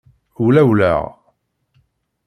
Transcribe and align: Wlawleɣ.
Wlawleɣ. 0.43 1.01